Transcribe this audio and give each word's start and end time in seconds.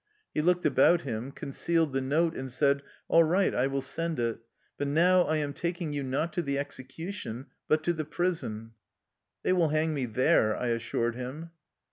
He 0.33 0.41
looked 0.41 0.65
about 0.65 1.03
him, 1.03 1.31
concealed 1.31 1.93
the 1.93 2.01
note, 2.01 2.35
and 2.35 2.51
said: 2.51 2.81
"All 3.07 3.23
right; 3.23 3.53
I 3.53 3.67
will 3.67 3.83
send 3.83 4.17
it. 4.17 4.39
But 4.75 4.87
now 4.87 5.21
I 5.25 5.37
am 5.37 5.53
taking 5.53 5.93
you 5.93 6.01
not 6.01 6.33
to 6.33 6.41
the 6.41 6.57
execution, 6.57 7.45
but 7.67 7.83
to 7.83 7.93
the 7.93 8.03
prison."" 8.03 8.71
They 9.43 9.53
will 9.53 9.69
hang 9.69 9.93
me 9.93 10.07
there/' 10.07 10.57
I 10.59 10.69
assured 10.69 11.13
him. 11.13 11.51